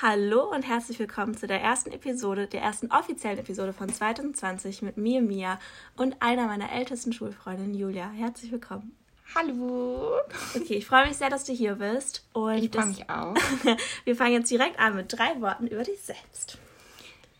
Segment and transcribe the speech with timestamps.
[0.00, 4.96] Hallo und herzlich willkommen zu der ersten Episode, der ersten offiziellen Episode von 2020 mit
[4.96, 5.58] mir, Mia
[5.96, 8.08] und einer meiner ältesten Schulfreundinnen, Julia.
[8.10, 8.96] Herzlich willkommen.
[9.34, 10.12] Hallo.
[10.54, 12.24] Okay, ich freue mich sehr, dass du hier bist.
[12.32, 13.34] Und ich freue mich auch.
[14.04, 16.58] wir fangen jetzt direkt an mit drei Worten über dich selbst.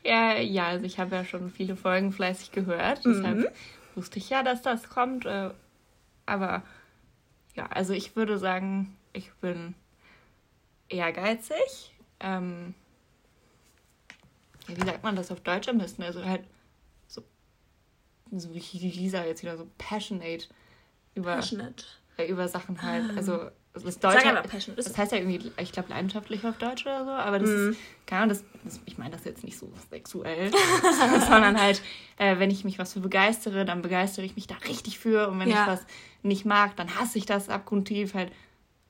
[0.03, 3.07] Ja, ja also ich habe ja schon viele Folgen fleißig gehört.
[3.07, 3.13] Mhm.
[3.13, 3.55] Deshalb
[3.95, 5.27] wusste ich ja, dass das kommt.
[5.27, 5.51] Äh,
[6.27, 6.65] aber
[7.55, 9.77] ja, also ich würde sagen, ich bin
[10.89, 12.75] ehrgeizig ähm,
[14.66, 16.02] wie sagt man das auf Deutsch am besten?
[16.02, 16.43] Also halt
[17.06, 17.23] so,
[18.30, 20.46] so wie Lisa jetzt wieder so passionate
[21.15, 21.84] über, passionate.
[22.16, 23.10] Äh, über Sachen halt.
[23.10, 23.16] Ah.
[23.16, 27.10] Also das Deutsche, Sag das heißt ja irgendwie, ich glaube, leidenschaftlich auf Deutsch oder so,
[27.10, 27.70] aber das mm.
[27.70, 30.51] ist, keine Ahnung, das, das, ich meine das jetzt nicht so sexuell,
[31.29, 31.80] sondern halt,
[32.16, 35.38] äh, wenn ich mich was für begeistere, dann begeistere ich mich da richtig für und
[35.38, 35.62] wenn ja.
[35.62, 35.87] ich was
[36.23, 38.32] nicht mag, dann hasse ich das abgrundtief halt.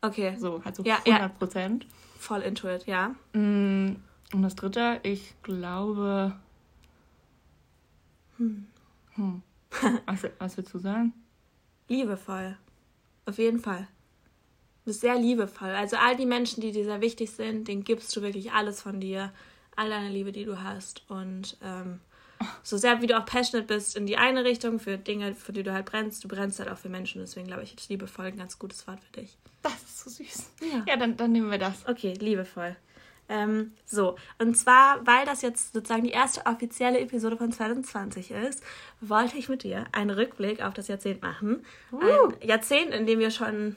[0.01, 0.37] Okay.
[0.39, 1.85] So, halt so ja, 100 Prozent.
[1.85, 1.91] Ja.
[2.19, 3.15] Voll into it, ja.
[3.33, 3.97] Mm,
[4.33, 6.35] und das dritte, ich glaube.
[8.37, 8.67] Hm.
[9.15, 9.43] Hm.
[10.07, 11.13] Was, was willst du sagen?
[11.89, 12.57] Liebevoll.
[13.27, 13.87] Auf jeden Fall.
[14.85, 15.69] Du bist sehr liebevoll.
[15.69, 18.99] Also all die Menschen, die dir sehr wichtig sind, denen gibst du wirklich alles von
[19.01, 19.33] dir.
[19.77, 21.09] All deine Liebe, die du hast.
[21.11, 22.01] Und ähm,
[22.63, 25.63] so sehr wie du auch passionate bist in die eine Richtung für Dinge, für die
[25.63, 27.21] du halt brennst, du brennst halt auch für Menschen.
[27.21, 29.37] Deswegen glaube ich, ist liebevoll ein ganz gutes Wort für dich.
[29.63, 30.51] Das ist so süß.
[30.73, 31.87] Ja, ja dann, dann nehmen wir das.
[31.87, 32.77] Okay, liebevoll.
[33.31, 38.63] Ähm, so, und zwar, weil das jetzt sozusagen die erste offizielle Episode von 2020 ist,
[39.01, 41.65] wollte ich mit dir einen Rückblick auf das Jahrzehnt machen.
[41.93, 42.01] Uh.
[42.01, 43.77] Ein Jahrzehnt, in dem wir schon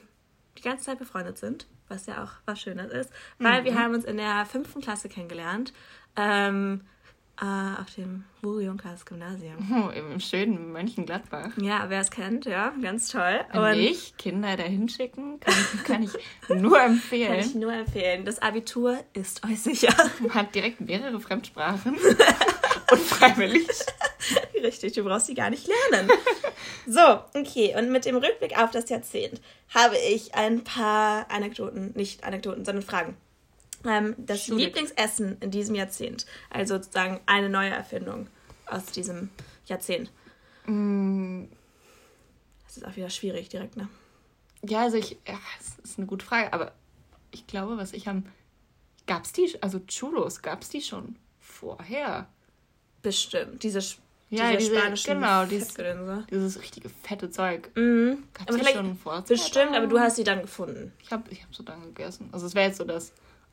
[0.56, 3.64] die ganze Zeit befreundet sind, was ja auch was Schönes ist, weil mhm.
[3.66, 5.74] wir haben uns in der fünften Klasse kennengelernt.
[6.16, 6.82] Ähm,
[7.40, 9.56] äh, auf dem Uri Junkers Gymnasium.
[9.72, 11.50] Oh, Im schönen Mönchengladbach.
[11.60, 13.40] Ja, wer es kennt, ja, ganz toll.
[13.52, 16.10] Und ich Kinder dahin schicken, kann, kann ich
[16.48, 17.30] nur empfehlen.
[17.30, 18.24] Kann ich nur empfehlen.
[18.24, 19.94] Das Abitur ist euch sicher.
[20.20, 21.96] Man hat direkt mehrere Fremdsprachen.
[22.90, 23.68] und freiwillig.
[24.62, 26.10] Richtig, du brauchst sie gar nicht lernen.
[26.86, 27.74] So, okay.
[27.76, 29.40] Und mit dem Rückblick auf das Jahrzehnt
[29.74, 33.16] habe ich ein paar Anekdoten, nicht Anekdoten, sondern Fragen
[33.86, 34.66] ähm, das Schwierig.
[34.66, 36.26] Lieblingsessen in diesem Jahrzehnt.
[36.50, 38.28] Also sozusagen eine neue Erfindung
[38.66, 39.30] aus diesem
[39.66, 40.10] Jahrzehnt.
[40.66, 41.44] Mm.
[42.64, 43.88] Das ist auch wieder schwierig direkt, ne?
[44.64, 46.72] Ja, also ich, ja, das ist eine gute Frage, aber
[47.30, 48.24] ich glaube, was ich am.
[49.06, 52.28] Gab's die, also Churros, gab's die schon vorher?
[53.02, 53.62] Bestimmt.
[53.64, 53.80] Diese,
[54.30, 55.74] ja, diese, diese genau, dieses,
[56.30, 57.70] dieses richtige fette Zeug.
[57.74, 58.22] Mhm.
[58.32, 59.22] Gab's aber die schon vorher?
[59.22, 60.92] Bestimmt, aber du hast sie dann gefunden.
[61.02, 62.28] Ich habe ich hab so dann gegessen.
[62.30, 63.12] Also es wäre jetzt so das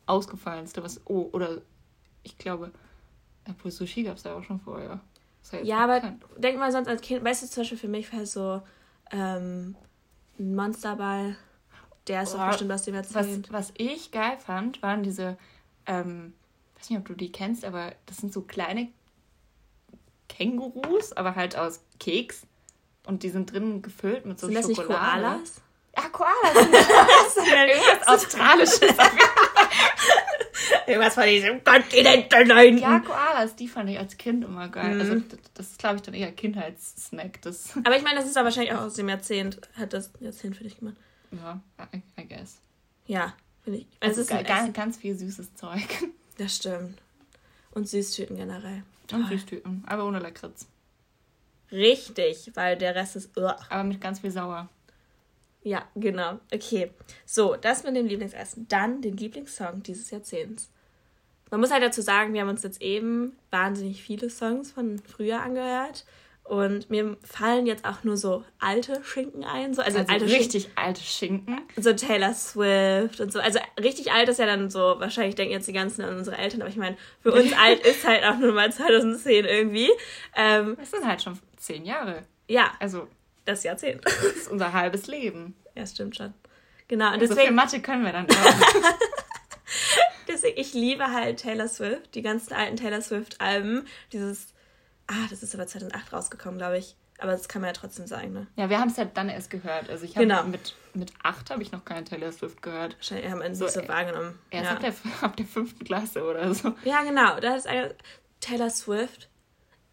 [0.09, 1.01] ausgefallenste, was.
[1.05, 1.61] Oh, oder
[2.23, 2.71] ich glaube,
[3.47, 4.99] obwohl Sushi gab es da auch schon vorher.
[5.51, 6.25] Ja, ja aber bekannt.
[6.37, 8.61] denk mal sonst als Kind, weißt du, zum Beispiel für mich war so
[9.11, 9.75] ähm,
[10.37, 11.35] ein Monsterball,
[12.07, 13.51] der ist oh, doch bestimmt aus dem Jahrzehnt.
[13.51, 15.37] Was, was ich geil fand, waren diese,
[15.85, 16.33] ähm,
[16.77, 18.89] weiß nicht, ob du die kennst, aber das sind so kleine
[20.27, 22.45] Kängurus, aber halt aus Keks.
[23.05, 24.75] Und die sind drin gefüllt mit so sind Schokolade.
[24.75, 25.61] Sind das nicht Koalas?
[25.97, 26.53] Ja, Koalas.
[26.53, 28.81] das ist irgendwas Australisches.
[30.87, 32.77] Irgendwas von diesem Kontinent nein.
[32.77, 34.95] Ja, Koalas, die fand ich als Kind immer geil.
[34.95, 35.01] Mhm.
[35.01, 35.15] Also
[35.53, 37.41] das ist, glaube ich, dann eher Kindheitssnack.
[37.41, 37.75] Das.
[37.83, 40.63] Aber ich meine, das ist ja wahrscheinlich auch aus dem Jahrzehnt, hat das Jahrzehnt für
[40.63, 40.95] dich gemacht.
[41.31, 41.61] Ja,
[41.93, 42.59] I, I guess.
[43.05, 43.33] Ja,
[43.63, 43.87] finde ich.
[43.99, 45.87] Also es ist ganz, ganz viel süßes Zeug.
[46.37, 46.97] Das stimmt.
[47.71, 48.83] Und Süßtüten generell.
[49.11, 50.67] Und Süßtüten, aber ohne Lakritz.
[51.69, 53.37] Richtig, weil der Rest ist.
[53.37, 53.53] Ugh.
[53.69, 54.69] Aber mit ganz viel Sauer.
[55.63, 56.39] Ja, genau.
[56.53, 56.91] Okay.
[57.25, 58.67] So, das mit dem Lieblingsessen.
[58.67, 60.71] Dann den Lieblingssong dieses Jahrzehnts.
[61.51, 65.41] Man muss halt dazu sagen, wir haben uns jetzt eben wahnsinnig viele Songs von früher
[65.41, 66.05] angehört.
[66.43, 69.75] Und mir fallen jetzt auch nur so alte Schinken ein.
[69.75, 70.83] So, also, also alte richtig Schinken.
[70.83, 71.61] alte Schinken.
[71.77, 73.39] So Taylor Swift und so.
[73.39, 76.61] Also richtig alt ist ja dann so, wahrscheinlich denken jetzt die ganzen an unsere Eltern,
[76.61, 79.91] aber ich meine, für uns alt ist halt auch nur mal 2010 irgendwie.
[80.35, 82.23] Ähm, das sind halt schon zehn Jahre.
[82.47, 82.71] Ja.
[82.79, 83.07] Also
[83.49, 84.05] das Jahrzehnt.
[84.05, 85.55] Das ist unser halbes Leben.
[85.75, 86.33] Ja, stimmt schon.
[86.87, 87.13] Genau.
[87.13, 88.35] Und deswegen, so viel Mathe können wir dann auch.
[90.27, 93.87] deswegen, ich liebe halt Taylor Swift, die ganzen alten Taylor Swift-Alben.
[94.11, 94.53] Dieses,
[95.07, 96.95] ah, das ist aber 2008 rausgekommen, glaube ich.
[97.19, 98.47] Aber das kann man ja trotzdem sagen, ne?
[98.55, 99.89] Ja, wir haben es ja dann erst gehört.
[99.89, 100.43] Also ich habe genau.
[100.43, 102.95] mit, mit acht habe ich noch keine Taylor Swift gehört.
[102.95, 104.39] Wahrscheinlich haben wir so, so wahrgenommen.
[104.49, 104.71] Erst ja.
[104.71, 106.73] ab, der, ab der fünften Klasse oder so.
[106.85, 107.39] Ja, genau.
[107.41, 107.93] Das ist eine,
[108.39, 109.27] Taylor Swift,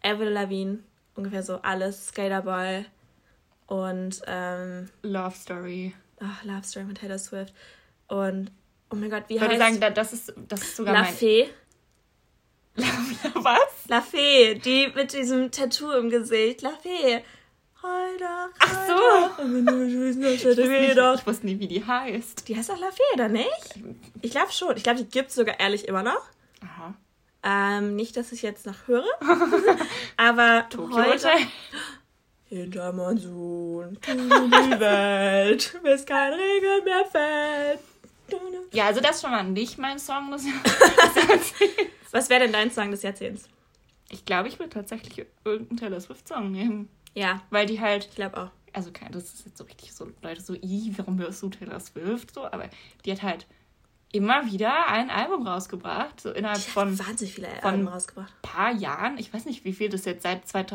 [0.01, 0.79] Avril Lavigne,
[1.15, 2.85] ungefähr so alles, Skaterboy,
[3.67, 5.93] und ähm, Love Story.
[6.19, 7.53] Ach, Love Story mit Taylor Swift.
[8.07, 8.51] Und
[8.89, 9.51] oh mein Gott, wie ich heißt...
[9.53, 11.13] Ich würde sagen, das ist, das ist sogar La mein...
[11.13, 11.49] Fee.
[12.75, 12.85] La,
[13.35, 13.87] was?
[13.87, 16.61] La Fee, die mit diesem Tattoo im Gesicht.
[16.61, 17.23] La Fee.
[17.79, 19.43] Freitag, Ach so.
[19.43, 22.47] ich, wusste ich wusste nie, wie die heißt.
[22.47, 23.75] Die heißt auch La Fee, oder nicht?
[24.21, 24.75] Ich glaube schon.
[24.77, 26.21] Ich glaube, die gibt es sogar ehrlich immer noch.
[26.63, 26.95] Aha.
[27.43, 29.05] Ähm, nicht, dass ich jetzt noch höre,
[30.17, 31.29] aber Tokyo heute...
[32.49, 37.79] Hinter Monsun, die Welt, bis kein Regen mehr fällt.
[38.73, 41.53] Ja, also das ist schon mal nicht mein Song des Jahrzehnts.
[42.11, 43.49] Was wäre denn dein Song des Jahrzehnts?
[44.09, 46.89] Ich glaube, ich würde tatsächlich irgendeinen Taylor Swift-Song nehmen.
[47.13, 47.41] Ja.
[47.49, 48.05] Weil die halt.
[48.05, 48.49] Ich glaube auch.
[48.71, 52.33] Also, das ist jetzt so richtig so, Leute, so, i, warum hörst du Taylor Swift?
[52.33, 52.69] So, aber
[53.05, 53.47] die hat halt
[54.11, 56.21] immer wieder ein Album rausgebracht.
[56.21, 56.97] So innerhalb von.
[56.97, 58.31] wahnsinnig viele Alben rausgebracht.
[58.31, 59.17] Ein paar Jahren.
[59.17, 60.69] Ich weiß nicht, wie viel das jetzt seit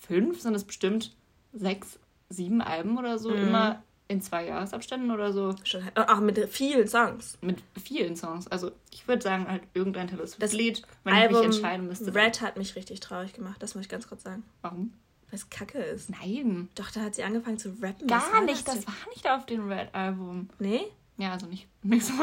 [0.00, 1.14] 2005 sind es bestimmt
[1.52, 1.98] sechs,
[2.28, 3.30] sieben Alben oder so.
[3.30, 3.48] Mhm.
[3.48, 5.54] Immer in zwei Jahresabständen oder so.
[5.64, 7.36] Schon, auch mit vielen Songs.
[7.42, 8.48] Mit vielen Songs.
[8.48, 12.14] Also ich würde sagen, halt irgendein Taylor Swift-Lied, wenn Album ich mich entscheiden müsste.
[12.14, 14.44] Red hat mich richtig traurig gemacht, das muss ich ganz kurz sagen.
[14.62, 14.94] Warum?
[15.30, 16.08] Weil es kacke ist.
[16.08, 16.70] Nein.
[16.74, 18.06] Doch, da hat sie angefangen zu rappen.
[18.06, 20.48] Gar nicht, das, das war nicht auf dem Red-Album.
[20.58, 20.86] Nee?
[21.18, 22.14] Ja, also nicht, nicht so.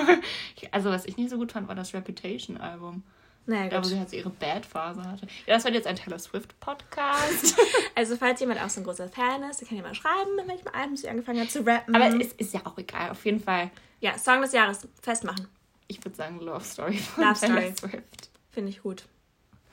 [0.71, 3.03] Also was ich nicht so gut fand, war das Reputation-Album.
[3.47, 5.27] Naja, da, wo sie halt so ihre Bad-Phase hatte.
[5.45, 7.55] Ja, das wird jetzt ein Taylor Swift-Podcast.
[7.95, 10.47] also, falls jemand auch so ein großer Fan ist, dann kann ihr mal schreiben, in
[10.47, 11.95] welchem Album sie angefangen hat zu rappen.
[11.95, 13.69] Aber es ist ja auch egal, auf jeden Fall.
[13.99, 15.47] Ja, Song des Jahres festmachen.
[15.87, 17.91] Ich würde sagen Love Story von Love Taylor Story.
[17.91, 18.29] Swift.
[18.51, 19.05] Finde ich gut.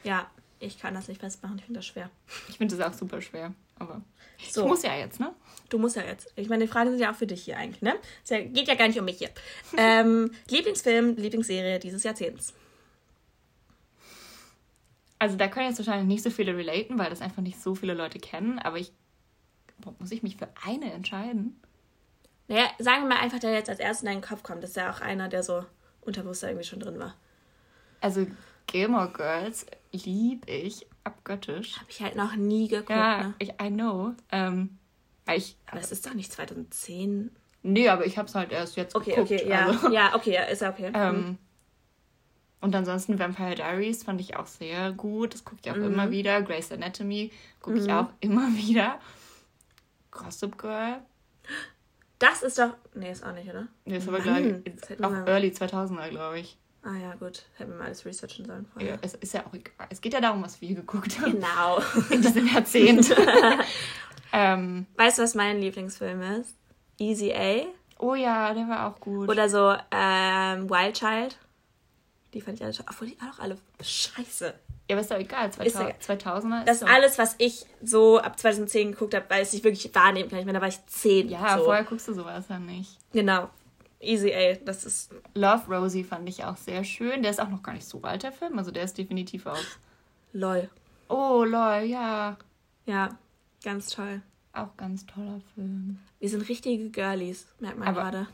[0.05, 0.31] Ja,
[0.61, 2.11] ich kann das nicht festmachen, ich finde das schwer.
[2.49, 4.03] Ich finde das auch super schwer, aber
[4.51, 4.63] so.
[4.63, 5.35] ich muss ja jetzt, ne?
[5.71, 6.33] Du musst ja jetzt.
[6.37, 7.95] Ich meine, die Fragen sind ja auch für dich hier eigentlich, ne?
[8.23, 9.31] Es geht ja gar nicht um mich hier.
[9.77, 12.55] ähm, Lieblingsfilm, Lieblingsserie dieses Jahrzehnts.
[15.23, 17.95] Also da können jetzt wahrscheinlich nicht so viele relaten, weil das einfach nicht so viele
[17.95, 18.93] Leute kennen, aber ich.
[20.01, 21.61] Muss ich mich für eine entscheiden?
[22.49, 24.65] Naja, sagen wir mal einfach, der jetzt als erstes in deinen Kopf kommt.
[24.65, 25.65] Das ist ja auch einer, der so
[26.01, 27.15] unterbewusst irgendwie schon drin war.
[28.01, 28.27] Also
[28.67, 31.77] Gilmore Girls lieb ich abgöttisch.
[31.77, 32.91] Habe ich halt noch nie geguckt.
[32.91, 33.35] Ja, ne?
[33.39, 34.15] ich, I know.
[34.33, 34.77] Ähm,
[35.33, 37.31] ich, aber es ist doch nicht 2010.
[37.63, 39.31] Nee, aber ich habe es halt erst jetzt okay, geguckt.
[39.31, 39.89] Okay, ja, also.
[39.93, 40.91] ja, okay, ja, ist ja okay.
[40.93, 41.39] Ähm, mhm.
[42.63, 45.35] Und ansonsten Vampire Diaries fand ich auch sehr gut.
[45.35, 45.85] Das gucke ich auch mhm.
[45.85, 46.41] immer wieder.
[46.43, 47.85] Grey's Anatomy gucke mhm.
[47.85, 49.01] ich auch immer wieder.
[50.13, 51.03] Gossip Girl.
[52.21, 52.75] Das ist doch.
[52.95, 53.67] Nee, ist auch nicht, oder?
[53.85, 54.55] Nee, ist aber gleich.
[55.03, 56.57] Auch Early 2000er, glaube ich.
[56.85, 57.45] Ah ja, gut.
[57.57, 58.93] Hätten wir mal alles researchen sollen vorher.
[58.93, 59.89] Ja, es ist ja auch egal.
[59.91, 61.33] Es geht ja darum, was wir geguckt haben.
[61.33, 61.81] Genau.
[62.11, 63.13] In diesem Jahrzehnt.
[64.33, 66.55] ähm, weißt du, was mein Lieblingsfilm ist?
[66.99, 67.67] Easy A.
[67.99, 69.29] Oh ja, der war auch gut.
[69.29, 71.37] Oder so ähm, Wild Child.
[72.35, 72.87] Die fand ich alle toll.
[72.89, 74.55] Obwohl die auch alle scheiße.
[74.89, 75.53] Ja, aber ist doch egal.
[75.53, 79.63] 2000, 2000er Das ist alles, was ich so ab 2010 geguckt habe, weil es sich
[79.63, 80.39] wirklich wahrnehmen kann.
[80.39, 81.29] Ich meine, da war ich 10.
[81.29, 81.65] Ja, so.
[81.65, 82.99] vorher guckst du sowas ja nicht.
[83.13, 83.51] Genau.
[84.01, 85.15] Easy A, das ist.
[85.35, 87.23] Love Rosie fand ich auch sehr schön.
[87.23, 88.59] Der ist auch noch gar nicht so alt, der Film.
[88.59, 89.79] Also der ist definitiv aus.
[90.33, 90.69] LOL.
[91.09, 92.37] Oh, LOL, ja.
[92.87, 93.17] Ja,
[93.63, 94.23] ganz toll.
[94.53, 95.99] Auch ganz toller Film.
[96.19, 98.27] Wir sind richtige Girlies, merkt man gerade.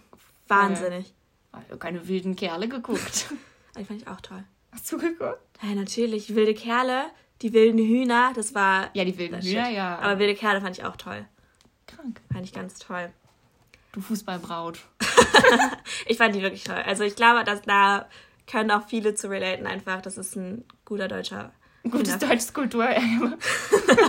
[0.49, 1.13] Wahnsinnig.
[1.79, 3.33] Keine wilden Kerle geguckt.
[3.79, 4.45] Die fand ich auch toll.
[4.73, 5.39] Hast du geguckt?
[5.63, 6.35] Ja, natürlich.
[6.35, 7.05] Wilde Kerle,
[7.43, 8.91] die wilden Hühner, das war.
[8.95, 9.75] Ja, die wilden Hühner, shit.
[9.77, 9.99] ja.
[9.99, 11.25] Aber wilde Kerle fand ich auch toll.
[11.87, 12.21] Krank.
[12.33, 13.11] Fand ich ganz toll.
[13.93, 14.79] Du Fußballbraut.
[16.07, 16.83] ich fand die wirklich toll.
[16.85, 18.09] Also ich glaube, dass da
[18.47, 20.03] können auch viele zu relaten einfach.
[20.03, 21.53] Das ist ein guter deutscher.
[21.85, 22.29] Ein gutes Kinder.
[22.29, 23.39] deutsches Kulturerbe.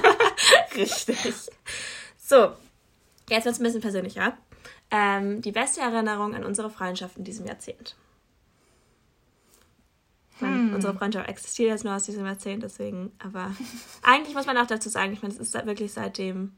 [0.75, 1.17] Richtig.
[2.17, 2.53] So,
[3.29, 4.37] jetzt wird es ein bisschen persönlicher.
[4.91, 7.95] Ähm, die beste Erinnerung an unsere Freundschaft in diesem Jahrzehnt.
[10.39, 10.73] Hm.
[10.73, 13.11] Unsere Freundschaft existiert jetzt nur aus diesem Jahrzehnt, deswegen.
[13.19, 13.51] Aber
[14.03, 16.53] eigentlich muss man auch dazu sagen, ich meine, es ist wirklich seitdem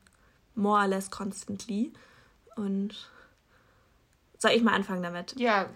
[0.56, 1.92] more or less constantly.
[2.56, 3.10] Und
[4.38, 5.40] soll ich mal anfangen damit?
[5.40, 5.70] Ja.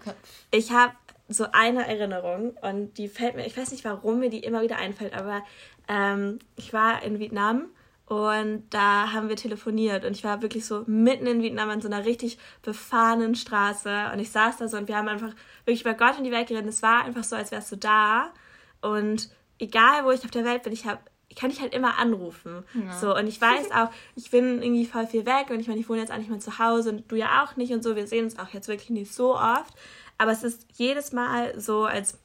[0.50, 0.92] Ich habe
[1.28, 4.76] so eine Erinnerung und die fällt mir, ich weiß nicht, warum mir die immer wieder
[4.76, 5.42] einfällt, aber
[5.88, 7.66] ähm, ich war in Vietnam
[8.06, 11.88] und da haben wir telefoniert und ich war wirklich so mitten in Vietnam an so
[11.88, 15.34] einer richtig befahrenen Straße und ich saß da so und wir haben einfach
[15.64, 16.68] wirklich über Gott und die Welt geredet.
[16.68, 18.32] Es war einfach so, als wärst du da
[18.80, 21.00] und egal wo ich auf der Welt bin, ich habe
[21.34, 22.64] kann ich halt immer anrufen.
[22.72, 22.98] Ja.
[22.98, 25.88] So, und ich weiß auch, ich bin irgendwie voll viel weg und ich meine, ich
[25.88, 27.94] wohne jetzt auch nicht mehr zu Hause und du ja auch nicht und so.
[27.94, 29.74] Wir sehen uns auch jetzt wirklich nicht so oft.
[30.18, 32.18] Aber es ist jedes Mal so, als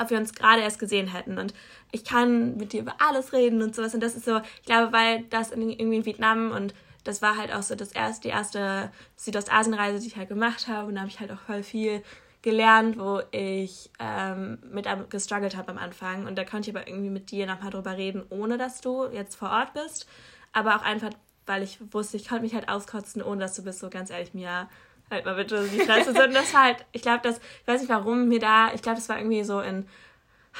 [0.00, 1.38] ob wir uns gerade erst gesehen hätten.
[1.38, 1.54] Und
[1.92, 3.94] ich kann mit dir über alles reden und sowas.
[3.94, 6.74] Und das ist so, ich glaube, weil das in, irgendwie in Vietnam und
[7.04, 10.88] das war halt auch so das erste, die erste Südostasien-Reise, die ich halt gemacht habe.
[10.88, 12.02] Und da habe ich halt auch voll viel
[12.42, 16.26] gelernt, wo ich ähm, mit gestruggelt habe am Anfang.
[16.26, 19.36] Und da konnte ich aber irgendwie mit dir nochmal drüber reden, ohne dass du jetzt
[19.36, 20.06] vor Ort bist.
[20.52, 21.10] Aber auch einfach,
[21.46, 23.78] weil ich wusste, ich konnte mich halt auskotzen, ohne dass du bist.
[23.78, 24.68] So ganz ehrlich, mir
[25.10, 27.90] halt mal bitte die so, und das war halt, ich glaube, das, ich weiß nicht
[27.90, 29.86] warum mir da, ich glaube, das war irgendwie so in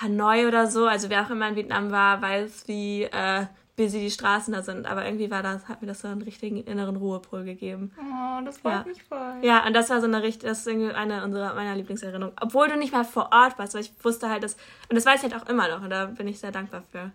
[0.01, 0.87] Hanoi oder so.
[0.87, 4.87] Also wer auch immer in Vietnam war, weiß, wie äh, busy die Straßen da sind.
[4.87, 7.93] Aber irgendwie war das, hat mir das so einen richtigen inneren Ruhepol gegeben.
[7.99, 8.85] Oh, das freut ja.
[8.85, 9.35] mich voll.
[9.43, 12.37] Ja, und das war so eine richtig, das ist irgendwie eine unserer, meiner Lieblingserinnerungen.
[12.41, 14.55] Obwohl du nicht mal vor Ort warst, weil ich wusste halt, dass,
[14.89, 17.11] und das weiß ich halt auch immer noch, und da bin ich sehr dankbar für.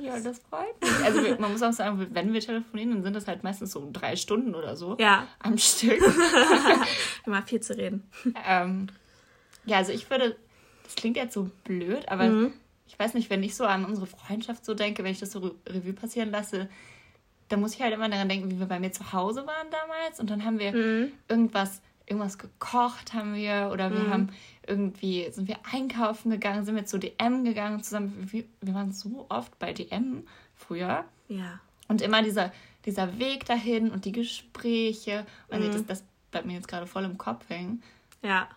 [0.00, 1.04] Ja, das freut mich.
[1.04, 4.16] Also man muss auch sagen, wenn wir telefonieren, dann sind das halt meistens so drei
[4.16, 4.96] Stunden oder so.
[4.98, 5.26] Ja.
[5.38, 6.00] Am Stück.
[7.26, 8.08] Immer viel zu reden.
[8.46, 8.88] Ähm,
[9.64, 10.36] ja, also ich würde,
[10.84, 12.52] das klingt jetzt so blöd, aber mhm.
[12.86, 15.54] ich weiß nicht, wenn ich so an unsere Freundschaft so denke, wenn ich das so
[15.68, 16.68] Revue passieren lasse,
[17.48, 20.20] dann muss ich halt immer daran denken, wie wir bei mir zu Hause waren damals.
[20.20, 21.12] Und dann haben wir mhm.
[21.28, 24.10] irgendwas, irgendwas gekocht haben wir oder wir mhm.
[24.10, 24.28] haben
[24.66, 28.28] irgendwie, sind wir einkaufen gegangen, sind wir zu DM gegangen zusammen.
[28.30, 31.04] Wir, wir waren so oft bei DM früher.
[31.28, 31.60] Ja.
[31.88, 32.52] Und immer dieser,
[32.84, 35.26] dieser Weg dahin und die Gespräche.
[35.48, 35.72] Und mhm.
[35.72, 37.82] das, das bleibt mir jetzt gerade voll im Kopf hängen.
[38.22, 38.48] Ja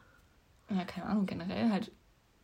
[0.69, 1.91] ja, keine Ahnung, generell halt.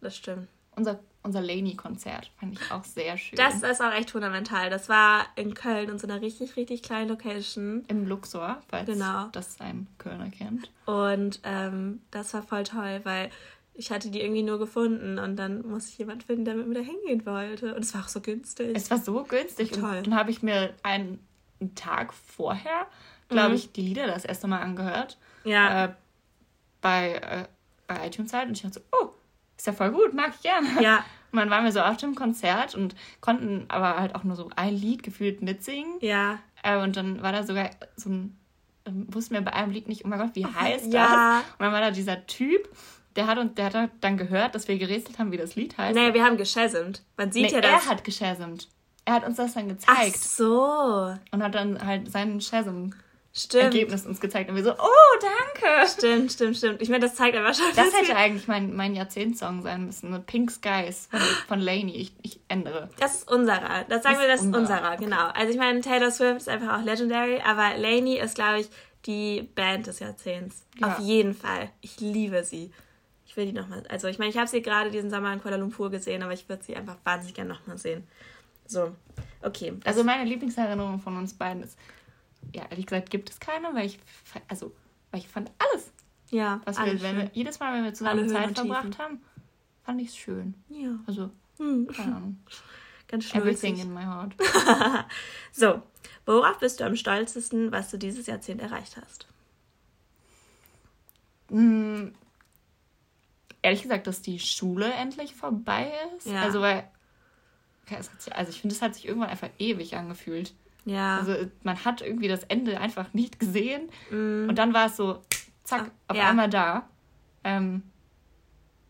[0.02, 0.48] Das stimmt.
[0.76, 3.38] Unser, unser Laney-Konzert fand ich auch sehr schön.
[3.38, 4.70] Das ist auch echt fundamental.
[4.70, 7.84] Das war in Köln in so einer richtig, richtig kleinen Location.
[7.88, 9.28] Im Luxor, falls genau.
[9.32, 10.72] das ein Kölner kennt.
[10.86, 13.30] Und ähm, das war voll toll, weil
[13.74, 16.76] ich hatte die irgendwie nur gefunden und dann musste ich jemanden finden, der mit mir
[16.76, 17.76] da hingehen wollte.
[17.76, 18.76] Und es war auch so günstig.
[18.76, 19.72] Es war so günstig.
[19.72, 19.98] Toll.
[19.98, 21.20] Und dann habe ich mir einen,
[21.60, 22.88] einen Tag vorher,
[23.28, 23.56] glaube mhm.
[23.56, 25.18] ich, die Lieder das erste Mal angehört.
[25.44, 25.86] Ja.
[25.86, 25.94] Äh,
[26.82, 27.46] bei äh,
[27.90, 29.10] bei iTunes halt und ich dachte so, oh,
[29.60, 30.82] ist ja voll gut, mag ich gerne.
[30.82, 31.06] Ja.
[31.32, 34.50] Und dann waren wir so auf dem Konzert und konnten aber halt auch nur so
[34.56, 35.98] ein Lied gefühlt mitsingen.
[36.02, 36.40] Ja.
[36.64, 38.38] Äh, und dann war da sogar so ein,
[38.86, 41.42] wussten wir bei einem Lied nicht, oh mein Gott, wie heißt ja.
[41.42, 41.52] das?
[41.60, 42.68] Und dann war da dieser Typ,
[43.16, 45.96] der hat uns, der hat dann gehört, dass wir gerätselt haben, wie das Lied heißt.
[45.96, 47.04] Nee, wir haben geschasmt.
[47.18, 47.86] Man sieht nee, ja das.
[47.86, 48.70] Er hat geschasmt.
[49.06, 50.16] Er hat uns das dann gezeigt.
[50.16, 51.16] Ach so.
[51.32, 52.94] Und hat dann halt seinen Shazam
[53.32, 53.66] Stimmt.
[53.66, 55.88] Ergebnis uns gezeigt und wir so, oh, danke.
[55.88, 56.82] Stimmt, stimmt, stimmt.
[56.82, 57.66] Ich meine, das zeigt aber schon.
[57.76, 60.10] Das hätte eigentlich mein, mein Jahrzehntsong sein müssen.
[60.12, 61.96] Mit Pink Skies von, von Laney.
[61.96, 62.90] Ich, ich ändere.
[63.00, 63.86] Das ist unserer.
[63.88, 65.04] Das sagen das wir, das ist unserer, unserer okay.
[65.04, 65.28] genau.
[65.28, 68.70] Also ich meine, Taylor Swift ist einfach auch legendary, aber Laney ist, glaube ich,
[69.06, 70.66] die Band des Jahrzehnts.
[70.80, 70.88] Ja.
[70.88, 71.70] Auf jeden Fall.
[71.82, 72.72] Ich liebe sie.
[73.28, 73.84] Ich will die nochmal.
[73.90, 76.50] Also ich meine, ich habe sie gerade diesen Sommer in Kuala Lumpur gesehen, aber ich
[76.50, 78.08] würde sie einfach wahnsinnig gerne nochmal sehen.
[78.66, 78.96] So,
[79.44, 79.74] okay.
[79.86, 81.78] Also meine Lieblingserinnerung von uns beiden ist
[82.54, 84.00] ja, ehrlich gesagt gibt es keine, weil ich,
[84.48, 84.74] also,
[85.12, 85.92] weil ich fand alles.
[86.32, 89.22] Ja, was wir, wenn wir, jedes Mal, wenn wir zusammen Alle Zeit verbracht haben,
[89.84, 90.54] fand ich es schön.
[90.70, 91.00] Ja.
[91.08, 91.88] Also, hm.
[91.88, 92.38] keine Ahnung.
[93.08, 93.42] Ganz schön.
[93.42, 94.36] Everything in my heart.
[95.52, 95.82] so,
[96.26, 99.28] worauf bist du am stolzesten, was du dieses Jahrzehnt erreicht hast?
[101.50, 102.14] Hm,
[103.64, 106.28] ehrlich gesagt, dass die Schule endlich vorbei ist.
[106.28, 106.44] Ja.
[106.44, 106.88] Also, weil,
[107.90, 110.54] also ich finde, es hat sich irgendwann einfach ewig angefühlt.
[110.86, 111.18] Ja.
[111.18, 113.90] Also man hat irgendwie das Ende einfach nicht gesehen.
[114.10, 114.50] Mm.
[114.50, 115.22] Und dann war es so,
[115.64, 116.30] zack, auf ja.
[116.30, 116.88] einmal da.
[117.44, 117.84] Ähm,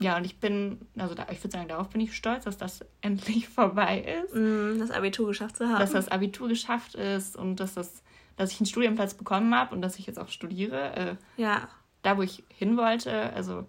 [0.02, 2.86] ja, und ich bin, also da, ich würde sagen, darauf bin ich stolz, dass das
[3.02, 4.34] endlich vorbei ist.
[4.34, 5.80] Mm, das Abitur geschafft zu haben.
[5.80, 8.02] Dass das Abitur geschafft ist und dass, das,
[8.38, 10.96] dass ich einen Studienplatz bekommen habe und dass ich jetzt auch studiere.
[10.96, 11.68] Äh, ja.
[12.02, 13.34] Da, wo ich hin wollte.
[13.34, 13.66] Also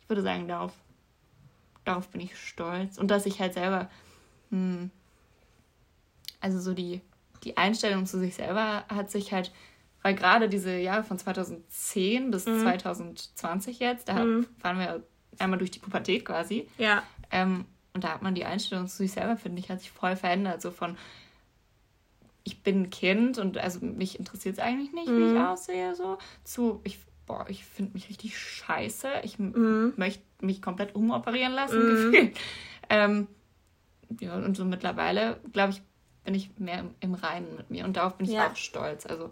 [0.00, 0.72] ich würde sagen, darauf,
[1.84, 2.98] darauf bin ich stolz.
[2.98, 3.90] Und dass ich halt selber,
[4.50, 4.90] hm,
[6.40, 7.00] also so die
[7.44, 9.52] die Einstellung zu sich selber hat sich halt,
[10.02, 12.60] weil gerade diese Jahre von 2010 bis mhm.
[12.60, 14.46] 2020 jetzt, da mhm.
[14.58, 15.02] fahren wir
[15.38, 16.68] einmal durch die Pubertät quasi.
[16.78, 17.02] Ja.
[17.30, 20.16] Ähm, und da hat man die Einstellung zu sich selber, finde ich, hat sich voll
[20.16, 20.62] verändert.
[20.62, 20.96] So von,
[22.42, 25.18] ich bin ein Kind und also mich interessiert es eigentlich nicht, mhm.
[25.18, 25.46] wie ich mhm.
[25.46, 29.08] aussehe, so, zu, ich, boah, ich finde mich richtig scheiße.
[29.22, 29.92] Ich mhm.
[29.96, 31.88] möchte mich komplett umoperieren lassen, mhm.
[32.12, 32.36] gefühlt.
[32.90, 33.28] Ähm,
[34.20, 35.82] ja, und so mittlerweile, glaube ich,
[36.24, 38.50] bin ich mehr im, im Reinen mit mir und darauf bin ich ja.
[38.50, 39.06] auch stolz.
[39.06, 39.30] Also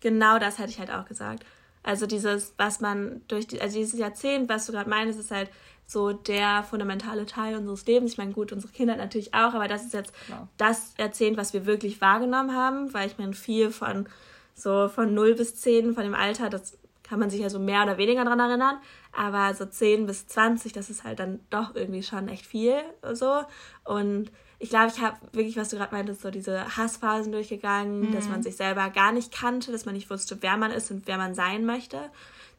[0.00, 1.44] genau das hätte ich halt auch gesagt.
[1.82, 5.50] Also dieses, was man durch die, also dieses Jahrzehnt, was du gerade meinst, ist halt
[5.86, 8.12] so der fundamentale Teil unseres Lebens.
[8.12, 10.48] Ich meine, gut, unsere Kinder natürlich auch, aber das ist jetzt genau.
[10.56, 14.08] das Jahrzehnt, was wir wirklich wahrgenommen haben, weil ich meine, viel von
[14.54, 17.82] so von 0 bis 10 von dem Alter, das kann man sich ja so mehr
[17.82, 18.78] oder weniger dran erinnern,
[19.12, 22.76] aber so 10 bis 20, das ist halt dann doch irgendwie schon echt viel
[23.12, 23.42] so
[23.84, 24.30] und
[24.62, 28.12] ich glaube, ich habe wirklich, was du gerade meintest, so diese Hassphasen durchgegangen, mhm.
[28.12, 31.08] dass man sich selber gar nicht kannte, dass man nicht wusste, wer man ist und
[31.08, 31.98] wer man sein möchte.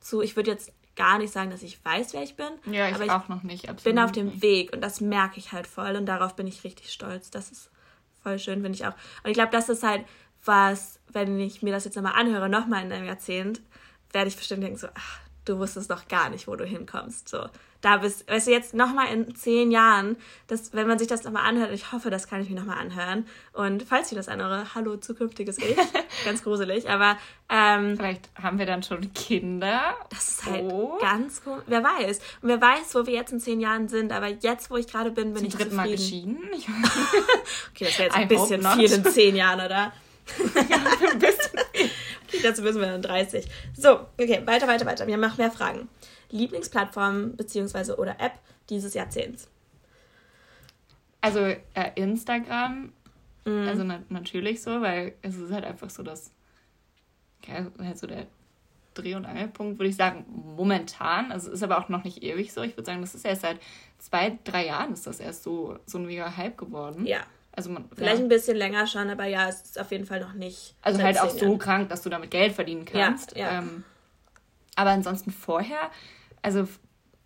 [0.01, 2.49] Zu, ich würde jetzt gar nicht sagen, dass ich weiß, wer ich bin.
[2.65, 3.69] Ja, ich, aber ich auch noch nicht.
[3.69, 4.41] Absolut bin auf dem nicht.
[4.41, 7.31] Weg und das merke ich halt voll und darauf bin ich richtig stolz.
[7.31, 7.71] Das ist
[8.21, 8.95] voll schön, finde ich auch.
[9.23, 10.03] Und ich glaube, das ist halt
[10.43, 13.61] was, wenn ich mir das jetzt nochmal anhöre, nochmal in einem Jahrzehnt,
[14.11, 17.29] werde ich bestimmt denken so, ach, du wusstest noch gar nicht, wo du hinkommst.
[17.29, 17.45] So,
[17.83, 20.15] da bist, weißt du, jetzt nochmal in zehn Jahren,
[20.47, 23.27] das, wenn man sich das nochmal anhört, ich hoffe, das kann ich mir nochmal anhören.
[23.51, 25.75] Und falls ihr das andere, hallo zukünftiges Ich,
[26.25, 27.17] ganz gruselig, aber
[27.49, 29.95] ähm, vielleicht haben wir dann schon Kinder.
[30.09, 30.97] Das ist halt oh.
[31.01, 31.61] ganz cool.
[31.67, 32.19] Wer weiß.
[32.41, 35.11] Und wer weiß, wo wir jetzt in zehn Jahren sind, aber jetzt, wo ich gerade
[35.11, 36.39] bin, bin Zum ich dritten Mal geschieden.
[37.71, 39.91] okay, das wäre jetzt ein I bisschen viel in zehn Jahren, oder?
[40.69, 40.77] ja,
[41.11, 41.59] ein bisschen
[42.43, 43.45] dazu müssen wir dann 30.
[43.75, 45.07] So, okay, weiter, weiter, weiter.
[45.07, 45.89] Wir noch mehr Fragen.
[46.31, 47.93] Lieblingsplattform bzw.
[47.93, 48.33] oder App
[48.69, 49.49] dieses Jahrzehnts?
[51.21, 52.91] Also äh, Instagram,
[53.45, 53.67] mhm.
[53.67, 56.31] also na natürlich so, weil es ist halt einfach so das,
[57.41, 58.27] okay, halt so der
[58.93, 60.25] Dreh- und Angelpunkt, würde ich sagen,
[60.55, 61.31] momentan.
[61.31, 62.61] Also ist aber auch noch nicht ewig so.
[62.61, 63.59] Ich würde sagen, das ist erst seit
[63.97, 67.05] zwei, drei Jahren ist das erst so, so ein mega Hype geworden.
[67.05, 67.21] Ja.
[67.55, 68.25] Also man, Vielleicht ja.
[68.25, 70.75] ein bisschen länger schon, aber ja, es ist auf jeden Fall noch nicht.
[70.81, 73.35] Also halt auch so krank, dass du damit Geld verdienen kannst.
[73.35, 73.59] Ja, ja.
[73.59, 73.83] Ähm,
[74.75, 75.91] aber ansonsten vorher
[76.43, 76.67] also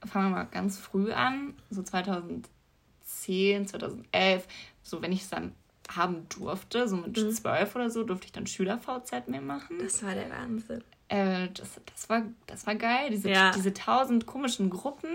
[0.05, 4.47] fangen wir mal ganz früh an, so 2010, 2011,
[4.83, 5.53] so wenn ich es dann
[5.89, 7.31] haben durfte, so mit mhm.
[7.31, 9.79] 12 oder so, durfte ich dann Schüler-VZ mehr machen.
[9.81, 10.83] Das war der Wahnsinn.
[11.09, 13.51] Äh, das, das, war, das war geil, diese, ja.
[13.51, 15.09] diese tausend komischen Gruppen,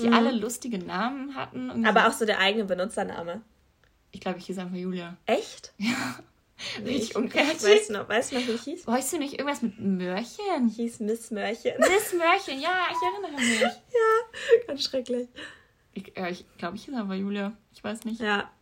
[0.00, 0.14] die mhm.
[0.14, 1.86] alle lustige Namen hatten.
[1.86, 3.42] Aber auch so der eigene Benutzername.
[4.14, 5.16] Ich glaube, ich hieß einfach Julia.
[5.26, 5.72] Echt?
[5.76, 6.20] Ja.
[6.84, 7.64] Richtig unkreativ.
[7.64, 8.86] Weißt du noch, weißt du noch, wie ich hieß?
[8.86, 10.68] Weißt du nicht irgendwas mit Mörchen?
[10.68, 11.72] Ich hieß Miss Mörchen.
[11.78, 13.60] Miss Mörchen, ja, ich erinnere mich.
[13.62, 15.28] ja, ganz schrecklich.
[15.94, 17.54] Ich, ja, ich glaube, ich hieß aber Julia.
[17.72, 18.20] Ich weiß nicht.
[18.20, 18.52] Ja.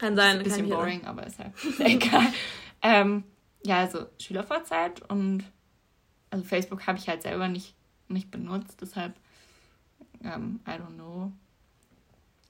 [0.00, 0.38] Kann sein.
[0.38, 1.08] Ist ein bisschen boring, sein.
[1.08, 2.26] aber ist halt egal.
[2.82, 3.22] ähm,
[3.64, 5.44] ja, also Schülervorzeit und
[6.30, 7.76] also Facebook habe ich halt selber nicht,
[8.08, 9.14] nicht benutzt, deshalb
[10.24, 11.30] ähm, I don't know.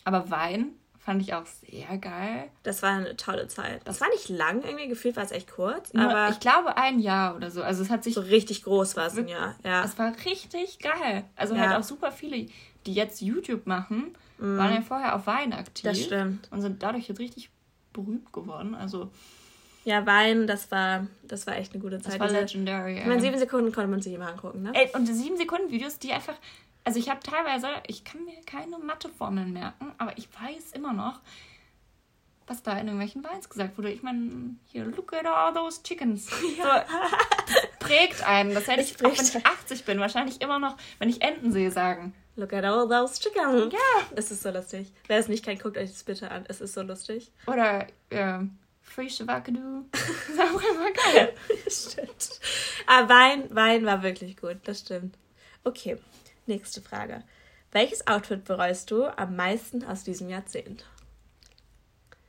[0.05, 0.73] Aber Wein
[1.05, 2.49] Fand ich auch sehr geil.
[2.63, 3.83] Das war eine tolle Zeit.
[3.85, 5.93] Das war nicht lang, irgendwie gefühlt war es echt kurz.
[5.93, 7.63] Nur, aber ich glaube ein Jahr oder so.
[7.63, 8.15] Also es hat sich.
[8.15, 9.85] So richtig groß war es ein Jahr, ja.
[9.85, 11.25] Es war richtig geil.
[11.37, 11.61] Also ja.
[11.61, 12.47] halt auch super viele,
[12.87, 14.57] die jetzt YouTube machen, mm.
[14.57, 15.85] waren ja vorher auf Wein aktiv.
[15.85, 16.49] Das stimmt.
[16.51, 17.51] Und sind dadurch jetzt richtig
[17.93, 18.75] berühmt geworden.
[18.75, 19.11] Also.
[19.85, 22.15] Ja, Wein, das war, das war echt eine gute Zeit.
[22.15, 23.01] Das war legendary.
[23.01, 24.73] Ich meine, sieben Sekunden konnte man sich immer angucken, ne?
[24.73, 26.37] Ey, und sieben Sekunden Videos, die einfach
[26.85, 31.21] also ich habe teilweise, ich kann mir keine Matheformeln merken, aber ich weiß immer noch,
[32.47, 33.91] was da in irgendwelchen Weins gesagt wurde.
[33.91, 36.29] Ich meine, hier, look at all those chickens.
[36.59, 36.85] Ja.
[36.87, 38.55] So, prägt einen.
[38.55, 41.71] Das hätte ich, auch wenn ich 80 bin, wahrscheinlich immer noch, wenn ich Enten sehe,
[41.71, 42.15] sagen.
[42.37, 43.73] Look at all those chickens.
[43.73, 44.07] Ja.
[44.15, 44.93] Es ist so lustig.
[45.07, 46.45] Wer es nicht kennt, guckt euch das bitte an.
[46.49, 47.33] Es ist so lustig.
[47.47, 48.45] Oder, ja,
[48.83, 49.85] Free Shavakadu.
[49.93, 51.35] Das auch immer geil.
[51.69, 52.41] stimmt.
[52.87, 54.59] Aber Wein, Wein war wirklich gut.
[54.65, 55.17] Das stimmt.
[55.65, 55.97] Okay.
[56.47, 57.23] Nächste Frage.
[57.73, 60.85] Welches Outfit bereust du am meisten aus diesem Jahrzehnt?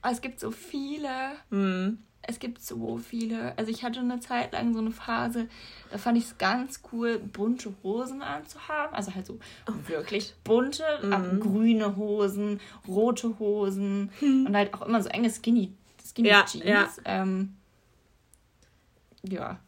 [0.03, 1.33] Oh, es gibt so viele.
[1.49, 1.97] Mm.
[2.27, 3.55] Es gibt so viele.
[3.57, 5.47] Also ich hatte eine Zeit lang so eine Phase,
[5.91, 8.95] da fand ich es ganz cool, bunte Hosen anzuhaben.
[8.95, 9.37] Also halt so
[9.69, 11.39] oh wirklich bunte, mm.
[11.39, 14.47] grüne Hosen, rote Hosen hm.
[14.47, 15.73] und halt auch immer so enge Skinny,
[16.03, 16.65] Skinny ja, Jeans.
[16.65, 16.89] Ja.
[17.05, 17.55] Ähm,
[19.21, 19.59] ja.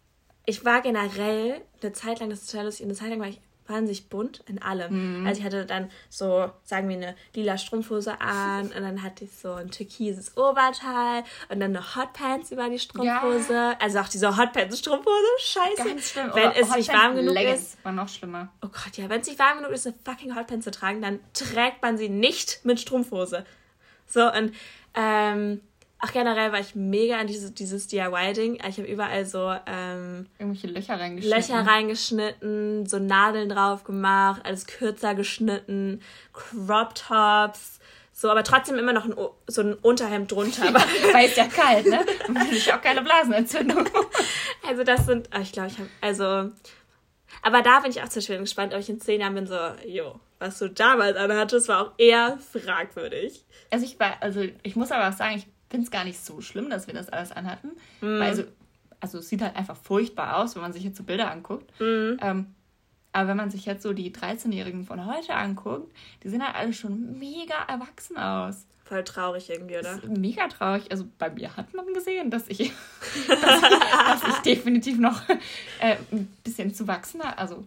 [0.46, 3.42] Ich war generell eine Zeit lang, das ist total lustig, eine Zeit lang war ich
[3.70, 5.22] wahnsinnig bunt in allem.
[5.22, 5.28] Mhm.
[5.28, 9.32] Also ich hatte dann so, sagen wir, eine lila Strumpfhose an und dann hatte ich
[9.32, 13.54] so ein türkises Oberteil und dann eine Hotpants über die Strumpfhose.
[13.54, 13.78] Ja.
[13.80, 15.88] Also auch diese Hotpants-Strumpfhose, scheiße.
[15.88, 16.32] Ganz schlimm.
[16.34, 17.86] Wenn Oder es nicht warm genug Leggings ist.
[17.86, 18.50] war noch schlimmer.
[18.62, 21.20] Oh Gott, ja, wenn es nicht warm genug ist, eine fucking Hotpants zu tragen, dann
[21.34, 23.46] trägt man sie nicht mit Strumpfhose.
[24.08, 24.54] So, und
[24.94, 25.62] ähm,
[26.00, 28.60] Ach, generell war ich mega an dieses, dieses DIY-Ding.
[28.68, 31.40] Ich habe überall so ähm, irgendwelche Löcher reingeschnitten.
[31.40, 36.02] Löcher reingeschnitten, so Nadeln drauf gemacht, alles kürzer geschnitten,
[36.34, 37.80] Crop Tops,
[38.20, 39.14] so, aber trotzdem immer noch ein,
[39.46, 40.66] so ein Unterhemd drunter.
[40.66, 40.74] Ja,
[41.14, 42.04] weil es ja kalt, ne?
[42.28, 43.88] Und ich auch keine Blasenentzündung.
[44.68, 46.52] also das sind, oh, ich glaube, ich habe, also,
[47.44, 49.60] aber da bin ich auch zum Beispiel gespannt, ob ich in zehn Jahren bin so,
[49.86, 53.46] jo, was du damals anhattest, war auch eher fragwürdig.
[53.70, 56.42] Also ich war, also ich muss aber auch sagen, ich finde es gar nicht so
[56.42, 57.72] schlimm, dass wir das alles anhatten.
[58.02, 58.20] Mhm.
[58.20, 58.44] Weil also,
[59.00, 61.72] also es sieht halt einfach furchtbar aus, wenn man sich jetzt so Bilder anguckt.
[61.80, 62.18] Mhm.
[62.22, 62.48] Ähm,
[63.14, 65.92] aber wenn man sich jetzt so die 13-Jährigen von heute anguckt,
[66.24, 68.68] die sehen halt alle schon mega erwachsen aus.
[68.86, 70.00] Voll traurig irgendwie, oder?
[70.08, 70.92] mega traurig.
[70.92, 72.72] Also bei mir hat man gesehen, dass ich,
[73.28, 73.62] dass,
[74.22, 75.28] dass ich definitiv noch
[75.80, 77.66] äh, ein bisschen zu wachsener, also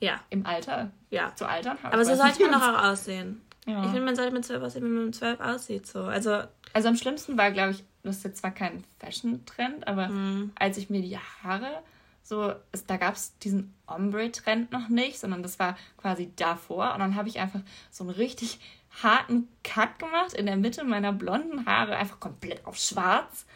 [0.00, 0.20] ja.
[0.30, 1.32] im Alter, ja.
[1.36, 1.94] zu altern habe.
[1.94, 3.42] Aber so sollte man doch auch aussehen.
[3.66, 3.82] Ja.
[3.82, 5.86] Ich finde, man sollte mit 12 aussehen, wie man mit 12 aussieht.
[5.86, 6.04] So.
[6.04, 10.52] Also also am schlimmsten war, glaube ich, das ist jetzt zwar kein Fashion-Trend, aber mhm.
[10.58, 11.82] als ich mir die Haare
[12.22, 16.94] so, es, da gab es diesen Ombre-Trend noch nicht, sondern das war quasi davor.
[16.94, 18.60] Und dann habe ich einfach so einen richtig
[19.02, 23.46] harten Cut gemacht in der Mitte meiner blonden Haare, einfach komplett auf schwarz.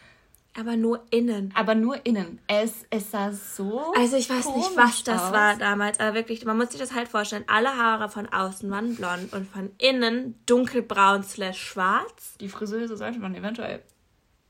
[0.57, 1.51] Aber nur innen.
[1.53, 2.39] Aber nur innen.
[2.47, 3.93] Es, es sah so.
[3.97, 5.31] Also ich weiß nicht, was das aus.
[5.33, 7.43] war damals, aber wirklich, man muss sich das halt vorstellen.
[7.47, 12.37] Alle Haare von außen waren blond und von innen dunkelbraun slash schwarz.
[12.39, 13.83] Die Friseuse sollte man eventuell,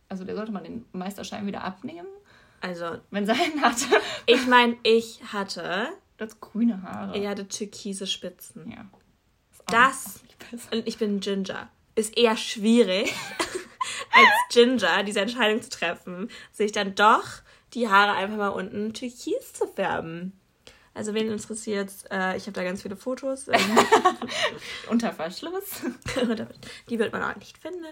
[0.08, 2.08] also der sollte man den Meisterschein wieder abnehmen.
[2.62, 2.98] Also.
[3.10, 3.86] Wenn sie einen hatte.
[4.28, 5.88] Ich meine, ich hatte.
[6.18, 7.18] Das grüne Haare.
[7.18, 8.72] Er hatte türkise Spitzen.
[8.72, 8.86] Ja.
[9.68, 10.22] Das.
[10.52, 11.68] das und ich bin Ginger.
[11.96, 13.14] Ist eher schwierig.
[14.12, 17.26] als Ginger diese Entscheidung zu treffen, sich dann doch
[17.74, 20.40] die Haare einfach mal unten türkis zu färben.
[20.94, 23.48] Also wen interessiert äh, ich habe da ganz viele Fotos.
[23.52, 23.78] Ähm,
[24.90, 25.82] Unter Verschluss.
[26.90, 27.86] die wird man auch nicht finden.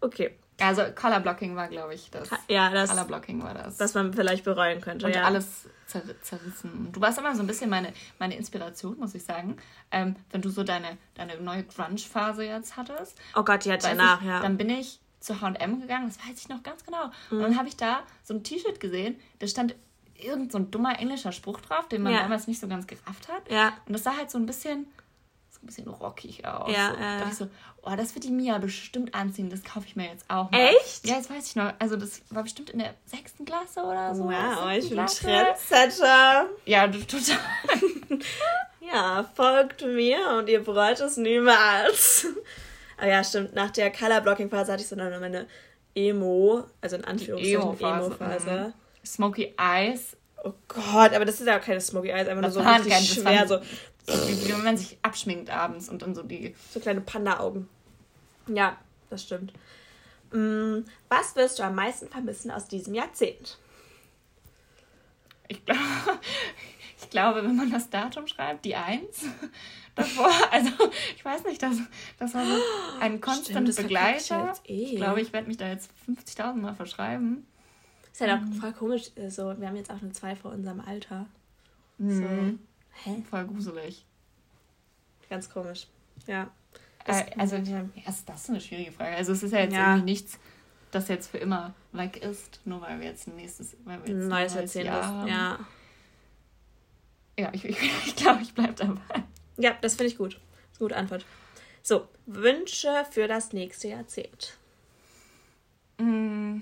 [0.00, 0.36] okay.
[0.60, 2.30] Also Color Blocking war, glaube ich, das.
[2.48, 2.90] Ja, das.
[2.90, 3.78] Color Blocking war das.
[3.80, 5.06] Was man vielleicht bereuen könnte.
[5.06, 5.24] Und ja.
[5.24, 5.68] alles
[6.02, 6.90] zer zerrissen.
[6.92, 9.56] Du warst immer so ein bisschen meine, meine Inspiration, muss ich sagen.
[9.90, 13.18] Ähm, wenn du so deine, deine neue Grunge-Phase jetzt hattest.
[13.34, 14.40] Oh Gott, die danach, ich, ja.
[14.40, 17.06] Dann bin ich zu H&M gegangen, das weiß ich noch ganz genau.
[17.30, 17.38] Mhm.
[17.38, 19.74] Und dann habe ich da so ein T-Shirt gesehen, da stand
[20.16, 22.20] irgend so ein dummer englischer Spruch drauf, den man ja.
[22.20, 23.50] damals nicht so ganz gerafft hat.
[23.50, 23.72] Ja.
[23.86, 24.86] Und das sah halt so ein bisschen
[25.64, 26.70] ein bisschen rockig aus.
[26.70, 26.96] Ja, so.
[26.96, 27.18] äh.
[27.18, 27.48] Da ich so,
[27.82, 30.60] oh, das wird die Mia bestimmt anziehen, das kaufe ich mir jetzt auch mal.
[30.60, 31.06] Echt?
[31.06, 31.72] Ja, das weiß ich noch.
[31.78, 34.24] Also das war bestimmt in der sechsten Klasse oder so.
[34.24, 34.98] Wow, ich bin.
[35.06, 36.46] Trendsetter.
[36.66, 37.38] Ja, total.
[38.80, 42.26] ja, folgt mir und ihr bereut es niemals.
[42.96, 45.46] Aber ja, stimmt, nach der Color-Blocking-Phase hatte ich so dann meine
[45.94, 48.50] Emo, also in Anführungszeichen Emo-Phase.
[48.50, 48.72] Emo mhm.
[49.04, 50.16] Smoky Eyes.
[50.44, 53.14] Oh Gott, aber das ist ja auch keine Smoky Eyes, einfach das nur so richtig
[53.14, 53.58] schwer, so
[54.06, 56.54] wie, wie wenn man sich abschminkt abends und dann so die.
[56.70, 57.68] So kleine Panda-Augen.
[58.48, 58.76] Ja,
[59.10, 59.52] das stimmt.
[60.32, 63.58] Mm, was wirst du am meisten vermissen aus diesem Jahrzehnt?
[65.48, 65.78] Ich, glaub,
[67.00, 69.24] ich glaube, wenn man das Datum schreibt, die Eins
[69.94, 70.70] davor, also
[71.14, 71.76] ich weiß nicht, das,
[72.18, 72.54] das war so
[73.00, 74.54] ein konstant Stimmt, Begleiter.
[74.64, 74.82] Ich, eh.
[74.92, 77.46] ich glaube, ich werde mich da jetzt 50.000 Mal verschreiben.
[78.12, 80.52] Ist ja halt auch voll komisch, so, also, wir haben jetzt auch eine Zwei vor
[80.52, 81.26] unserem Alter.
[81.98, 82.10] Mhm.
[82.10, 82.58] So.
[83.02, 83.22] Hä?
[83.28, 84.04] Voll gruselig.
[85.28, 85.86] Ganz komisch.
[86.26, 86.50] Ja.
[87.06, 89.16] Äh, also, ja, ist das eine schwierige Frage.
[89.16, 89.92] Also, es ist ja jetzt ja.
[89.92, 90.38] irgendwie nichts,
[90.90, 94.22] das jetzt für immer weg ist, nur weil wir jetzt ein nächstes, weil wir jetzt
[94.22, 95.28] ein neues, neues Jahr haben.
[95.28, 95.58] Ja.
[97.38, 99.24] Ja, ich, ich, ich glaube, ich bleibe dabei.
[99.56, 100.40] Ja, das finde ich gut.
[100.78, 101.26] Gute Antwort.
[101.82, 104.56] So, Wünsche für das nächste Jahrzehnt.
[105.98, 106.60] Mm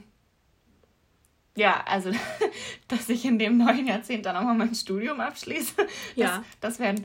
[1.54, 2.10] ja, also,
[2.88, 5.86] dass ich in dem neuen Jahrzehnt dann auch mal mein Studium abschließe.
[6.16, 6.44] Ja.
[6.60, 7.04] Das, das, ein,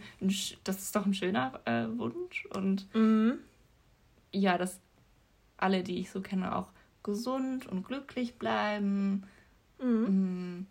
[0.63, 2.45] das ist doch ein schöner äh, Wunsch.
[2.47, 3.39] Und mhm.
[4.31, 4.79] ja, dass
[5.57, 6.69] alle, die ich so kenne, auch
[7.03, 9.27] gesund und glücklich bleiben.
[9.79, 9.87] Mhm.
[9.87, 10.67] Mhm.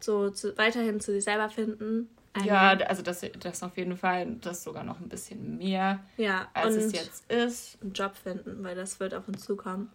[0.00, 2.10] So zu, weiterhin zu sich selber finden.
[2.44, 6.74] Ja, also das, das auf jeden Fall, das sogar noch ein bisschen mehr, ja, als
[6.74, 7.78] es jetzt ist.
[7.80, 9.90] Einen Job finden, weil das wird auf uns zukommen.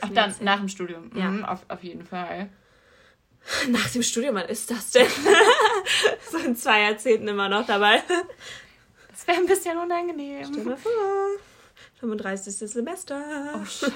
[0.00, 1.10] Ach, dann nach dem Studium.
[1.14, 1.28] Ja.
[1.30, 2.48] Mhm, auf, auf jeden Fall.
[3.68, 5.06] Nach dem Studium, wann ist das denn?
[6.30, 8.02] so in zwei Jahrzehnten immer noch dabei.
[9.10, 10.44] Das wäre ein bisschen unangenehm.
[10.44, 10.92] Stell dir vor.
[12.00, 12.54] 35.
[12.54, 13.54] Semester.
[13.54, 13.92] Oh, Scheiße.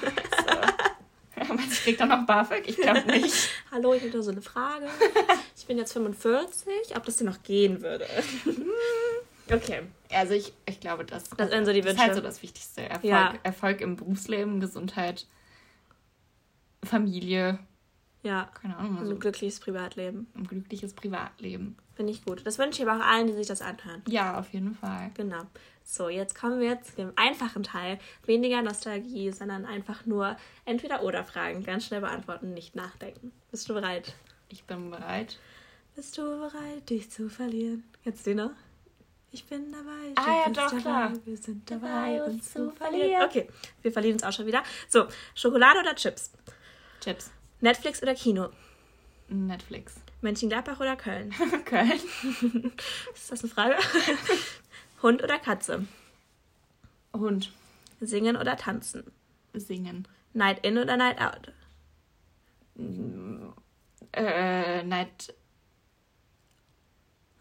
[1.49, 2.67] Meinst ich krieg dann noch BAföG?
[2.67, 3.49] Ich glaube nicht.
[3.71, 4.87] Hallo, ich hätte so eine Frage.
[5.57, 8.07] Ich bin jetzt 45, ob das denn noch gehen würde.
[9.51, 9.83] Okay.
[10.11, 12.83] Also ich, ich glaube, das, das, so das ist halt so das Wichtigste.
[12.83, 13.33] Erfolg, ja.
[13.43, 15.25] Erfolg im Berufsleben, Gesundheit,
[16.83, 17.59] Familie.
[18.23, 18.49] Ja.
[18.53, 18.99] Keine Ahnung.
[18.99, 20.27] Also ein glückliches Privatleben.
[20.35, 21.75] Ein glückliches Privatleben.
[21.95, 22.45] Finde ich gut.
[22.45, 24.01] Das wünsche ich aber auch allen, die sich das anhören.
[24.07, 25.11] Ja, auf jeden Fall.
[25.15, 25.43] Genau.
[25.83, 27.99] So, jetzt kommen wir zu dem einfachen Teil.
[28.25, 31.63] Weniger Nostalgie, sondern einfach nur entweder oder Fragen.
[31.63, 33.33] Ganz schnell beantworten, nicht nachdenken.
[33.51, 34.15] Bist du bereit?
[34.47, 35.37] Ich bin bereit.
[35.95, 37.83] Bist du bereit, dich zu verlieren?
[38.03, 38.51] Jetzt du noch?
[39.31, 40.13] Ich bin dabei.
[40.15, 40.81] Ah ja, doch, dabei.
[40.81, 41.13] klar.
[41.25, 43.23] Wir sind dabei, uns zu verlieren.
[43.23, 43.49] Okay,
[43.81, 44.63] wir verlieren uns auch schon wieder.
[44.87, 46.31] So, Schokolade oder Chips?
[47.03, 47.31] Chips.
[47.59, 48.49] Netflix oder Kino?
[49.27, 49.95] Netflix.
[50.21, 51.31] Mönchengladbach oder Köln?
[51.65, 51.91] Köln.
[53.13, 53.75] Ist das eine Frage?
[55.01, 55.85] Hund oder Katze?
[57.13, 57.51] Hund.
[57.99, 59.11] Singen oder tanzen?
[59.53, 60.07] Singen.
[60.33, 61.51] Night in oder Night out?
[64.13, 65.33] Äh, Night.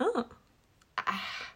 [0.01, 0.25] Oh.
[0.97, 1.52] Ach.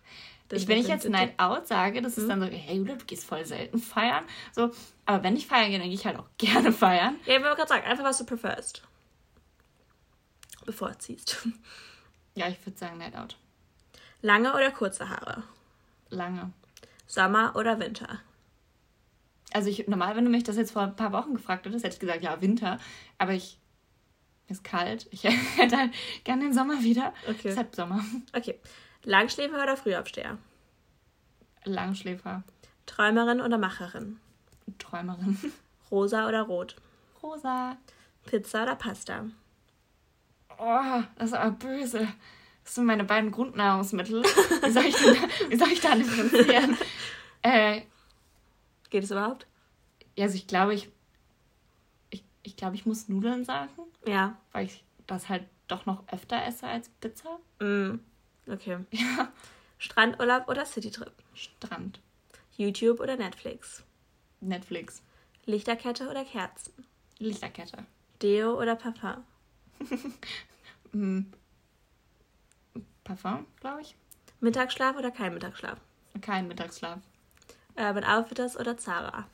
[0.52, 2.28] Ich, wenn ich jetzt Night Out sage, das ist mhm.
[2.28, 4.24] dann so, hey Jule, du gehst voll selten feiern.
[4.52, 4.70] So,
[5.04, 7.16] aber wenn ich feiern gehe, dann gehe ich halt auch gerne feiern.
[7.26, 8.82] Ja, ich wollte gerade sagen, einfach was du preferst.
[10.64, 11.46] Bevorziehst.
[12.34, 13.36] Ja, ich würde sagen Night Out.
[14.20, 15.42] Lange oder kurze Haare?
[16.10, 16.52] Lange.
[17.06, 18.20] Sommer oder Winter?
[19.52, 21.94] Also ich, normal, wenn du mich das jetzt vor ein paar Wochen gefragt hättest, hätte
[21.94, 22.78] ich gesagt, ja, Winter.
[23.18, 23.58] Aber ich
[24.48, 25.06] ist kalt.
[25.10, 25.24] Ich
[25.56, 25.92] hätte halt
[26.24, 27.12] gerne den Sommer wieder.
[27.28, 27.40] Okay.
[27.44, 28.04] Deshalb Sommer.
[28.32, 28.60] Okay.
[29.06, 30.36] Langschläfer oder Frühaufsteher?
[31.64, 32.42] Langschläfer.
[32.86, 34.18] Träumerin oder Macherin?
[34.78, 35.38] Träumerin.
[35.92, 36.74] Rosa oder rot?
[37.22, 37.76] Rosa.
[38.26, 39.26] Pizza oder Pasta?
[40.58, 42.08] Oh, das ist aber böse.
[42.64, 44.24] Das sind meine beiden Grundnahrungsmittel.
[44.24, 45.14] Wie soll ich, denn,
[45.50, 46.76] wie soll ich da differenzieren?
[47.42, 47.82] äh,
[48.90, 49.46] Geht es überhaupt?
[50.16, 50.90] Ja, also ich glaube, ich,
[52.10, 53.70] ich, ich glaube, ich muss Nudeln sagen.
[54.04, 54.36] Ja.
[54.50, 57.38] Weil ich das halt doch noch öfter esse als Pizza.
[57.60, 58.00] Mm,
[58.48, 58.78] okay.
[58.90, 59.32] Ja.
[59.78, 61.12] Strandurlaub oder Citytrip?
[61.34, 62.00] Strand.
[62.56, 63.82] YouTube oder Netflix?
[64.40, 65.02] Netflix.
[65.44, 66.72] Lichterkette oder Kerzen?
[67.18, 67.84] Lichterkette.
[68.22, 69.24] Deo oder Parfum?
[70.92, 71.20] mm.
[73.04, 73.94] Parfum, glaube ich.
[74.40, 75.78] Mittagsschlaf oder kein Mittagsschlaf?
[76.20, 77.00] Kein Mittagsschlaf.
[77.76, 79.28] Urban Outfitters oder Zara?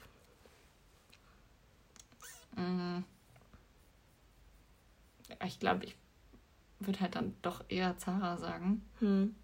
[2.56, 2.98] Mm.
[5.46, 5.96] Ich glaube, ich
[6.86, 8.82] würde halt dann doch eher Zara sagen.
[9.00, 9.34] Hm.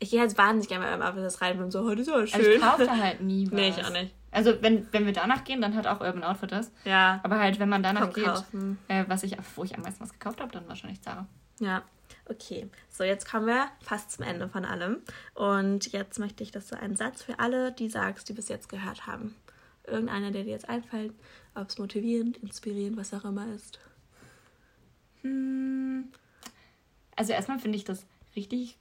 [0.00, 2.40] Ich gehe halt wahnsinnig gerne mal Urban Outfitters rein und so, heute ist ja schön.
[2.40, 3.52] Also ich kaufe da halt nie was.
[3.54, 4.12] nee, ich auch nicht.
[4.30, 6.72] Also wenn, wenn wir danach gehen, dann halt auch Urban Outfitters.
[6.84, 7.20] Ja.
[7.22, 10.12] Aber halt, wenn man danach Komm, geht, äh, was ich, wo ich am meisten was
[10.12, 11.26] gekauft habe, dann wahrscheinlich Zara.
[11.60, 11.82] Ja.
[12.26, 15.02] Okay, so jetzt kommen wir fast zum Ende von allem.
[15.34, 18.68] Und jetzt möchte ich, dass du einen Satz für alle, die sagst, die bis jetzt
[18.68, 19.36] gehört haben.
[19.86, 21.12] Irgendeiner, der dir jetzt einfällt,
[21.54, 23.78] ob es motivierend, inspirierend, was auch immer ist.
[25.20, 26.10] Hm.
[27.16, 28.78] Also erstmal finde ich das richtig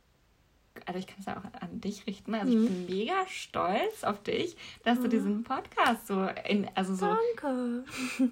[0.85, 2.33] also ich kann es ja auch an dich richten.
[2.33, 2.63] Also mhm.
[2.63, 5.03] ich bin mega stolz auf dich, dass mhm.
[5.03, 7.15] du diesen Podcast so in, also so.
[7.37, 7.83] Danke.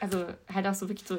[0.00, 1.18] Also halt auch so wirklich so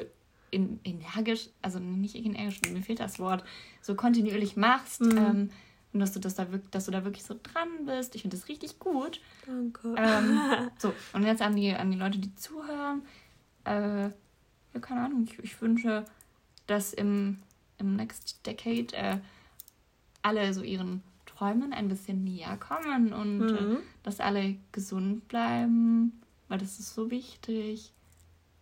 [0.50, 3.44] in, energisch, also nicht energisch, mir fehlt das Wort,
[3.82, 5.02] so kontinuierlich machst.
[5.02, 5.18] Mhm.
[5.18, 5.50] Ähm,
[5.92, 8.14] und dass du, das da wirklich, dass du da wirklich so dran bist.
[8.14, 9.20] Ich finde das richtig gut.
[9.46, 9.94] Danke.
[9.96, 10.40] Ähm,
[10.78, 13.02] so, und jetzt an die, an die Leute, die zuhören.
[13.64, 16.04] Äh, ja, keine Ahnung, ich, ich wünsche,
[16.66, 17.38] dass im,
[17.78, 19.18] im Next Decade äh,
[20.22, 23.76] alle so ihren Träumen ein bisschen näher kommen und äh, mhm.
[23.76, 27.92] äh, dass alle gesund bleiben, weil das ist so wichtig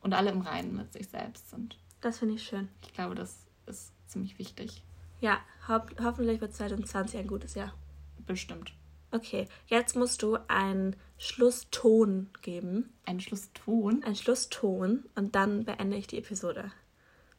[0.01, 1.79] und alle im Reinen mit sich selbst sind.
[2.01, 2.69] Das finde ich schön.
[2.83, 4.83] Ich glaube, das ist ziemlich wichtig.
[5.21, 7.73] Ja, ho hoffentlich wird 2020 ein gutes Jahr.
[8.27, 8.75] Bestimmt.
[9.11, 12.93] Okay, jetzt musst du einen Schlusston geben.
[13.07, 14.03] Ein Schlusston?
[14.03, 16.73] Ein Schlusston und dann beende ich die Episode.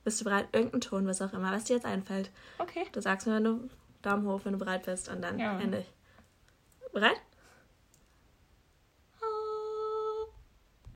[0.05, 0.47] Bist du bereit?
[0.51, 2.29] Irgendein Ton, was auch immer, was dir jetzt einfällt.
[2.59, 2.85] Okay.
[2.91, 3.69] Du sagst mir, wenn du
[4.03, 5.59] Daumen hoch, wenn du bereit bist und dann ja.
[5.59, 5.91] ende ich.
[6.93, 7.19] Bereit?